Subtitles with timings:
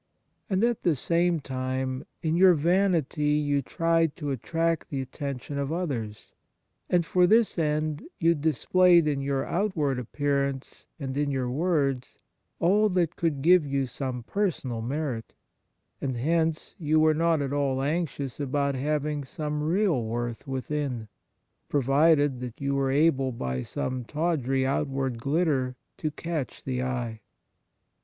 [0.49, 5.71] And, at the same time, in your vanity you tried to attract the attention of
[5.71, 6.33] others,
[6.89, 12.17] and, for this end, you displayed in your outward appear ance and in your words
[12.59, 15.35] all that could give you some personal merit;
[16.01, 21.09] and hence, you were not at all anxious about having some real worth within,
[21.69, 27.21] provided that you were able by some tawdry outward glitter to catch the eye.